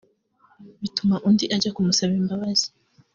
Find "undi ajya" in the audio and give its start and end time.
1.27-1.73